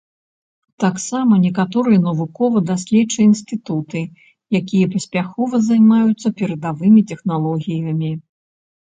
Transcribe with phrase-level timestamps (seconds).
[0.83, 4.01] Таксама некаторыя навукова-даследчыя інстытуты,
[4.61, 8.11] якія паспяхова займаюцца перадавымі тэхналогіямі.